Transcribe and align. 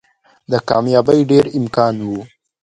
د 0.51 0.53
کاميابۍ 0.69 1.19
ډېر 1.31 1.45
امکان 1.59 1.95
وو 2.07 2.21